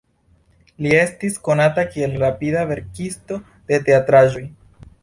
Li 0.85 0.93
estis 0.99 1.37
konata 1.49 1.85
kiel 1.93 2.17
rapida 2.25 2.67
verkisto 2.73 3.41
de 3.71 3.85
teatraĵoj. 3.91 4.45